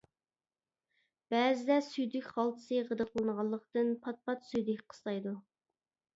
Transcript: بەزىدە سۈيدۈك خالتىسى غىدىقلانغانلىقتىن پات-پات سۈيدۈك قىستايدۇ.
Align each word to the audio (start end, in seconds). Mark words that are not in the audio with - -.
بەزىدە 1.33 1.77
سۈيدۈك 1.89 2.31
خالتىسى 2.39 2.81
غىدىقلانغانلىقتىن 2.89 3.93
پات-پات 4.09 4.51
سۈيدۈك 4.51 4.83
قىستايدۇ. 4.91 5.37